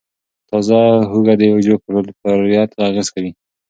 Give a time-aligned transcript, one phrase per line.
[0.49, 0.79] تازه
[1.09, 3.31] هوږه د حجرو پر فعالیت اغېز کوي.